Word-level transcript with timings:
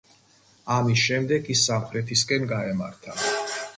ამის 0.75 1.03
შემდეგ 1.09 1.49
ის 1.55 1.65
სამხრეთისკენ 1.67 2.49
გაემართა. 2.53 3.19